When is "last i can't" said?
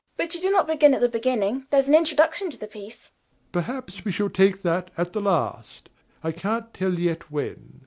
5.21-6.73